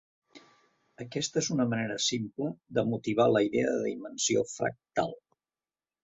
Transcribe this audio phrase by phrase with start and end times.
[1.03, 5.13] Aquesta és una manera simple de motivar la idea de dimensió fractal.